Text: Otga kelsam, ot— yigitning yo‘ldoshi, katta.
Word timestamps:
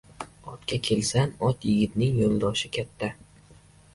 Otga 0.51 0.79
kelsam, 0.87 1.35
ot— 1.49 1.59
yigitning 1.69 2.17
yo‘ldoshi, 2.21 2.71
katta. 2.79 3.13